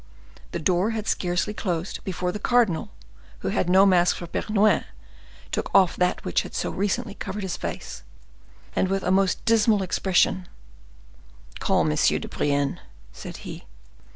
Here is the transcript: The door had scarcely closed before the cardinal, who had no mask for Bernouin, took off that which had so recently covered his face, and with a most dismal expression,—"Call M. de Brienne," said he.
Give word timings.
The 0.51 0.57
door 0.57 0.89
had 0.97 1.05
scarcely 1.07 1.53
closed 1.53 2.03
before 2.03 2.31
the 2.31 2.39
cardinal, 2.39 2.89
who 3.41 3.49
had 3.49 3.69
no 3.69 3.85
mask 3.85 4.15
for 4.15 4.25
Bernouin, 4.25 4.83
took 5.51 5.69
off 5.75 5.95
that 5.95 6.25
which 6.25 6.41
had 6.41 6.55
so 6.55 6.71
recently 6.71 7.13
covered 7.13 7.43
his 7.43 7.55
face, 7.55 8.01
and 8.75 8.87
with 8.87 9.03
a 9.03 9.11
most 9.11 9.45
dismal 9.45 9.83
expression,—"Call 9.83 11.87
M. 11.87 11.93
de 11.95 12.27
Brienne," 12.27 12.79
said 13.13 13.37
he. 13.45 13.65